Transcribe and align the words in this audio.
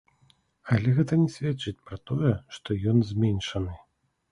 Але 0.75 0.93
гэта 0.99 1.19
не 1.25 1.27
сведчыць 1.35 1.75
пра 1.91 2.01
тое, 2.11 2.33
што 2.59 2.81
ён 2.95 3.07
зменшаны. 3.13 3.79